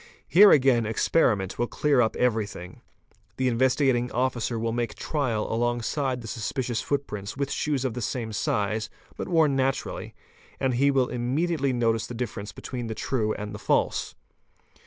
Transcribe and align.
Here 0.27 0.49
again 0.49 0.87
experiment 0.87 1.59
will 1.59 1.67
clear 1.67 2.01
up 2.01 2.15
everything. 2.15 2.81
The 3.37 3.47
Investigating 3.47 4.11
Officer 4.11 4.57
will 4.57 4.71
make 4.71 4.95
trial 4.95 5.45
along 5.53 5.83
side 5.83 6.21
the 6.21 6.27
suspicious 6.27 6.81
footprints 6.81 7.37
with 7.37 7.51
shoes 7.51 7.85
of 7.85 7.93
the 7.93 8.01
same 8.01 8.33
size, 8.33 8.89
but 9.15 9.27
worn 9.27 9.55
naturally, 9.55 10.15
and 10.59 10.73
he 10.73 10.89
will 10.89 11.09
immediately 11.09 11.71
notice 11.71 12.07
the 12.07 12.15
difference 12.15 12.51
between 12.51 12.87
the 12.87 12.95
true 12.95 13.33
and 13.35 13.53
the 13.53 13.59
false. 13.59 14.15